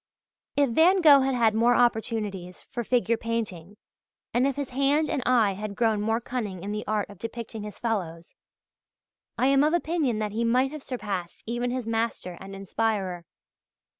[0.57, 3.77] If Van Gogh had had more opportunities for figure painting,
[4.33, 7.61] and if his hand and eye had grown more cunning in the art of depicting
[7.61, 8.33] his fellows,
[9.37, 13.25] I am of opinion that he might have surpassed even his master and inspirer.